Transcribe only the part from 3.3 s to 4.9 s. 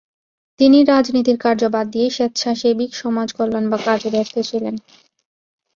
কল্যাণ কাজে ব্যস্ত ছিলেন।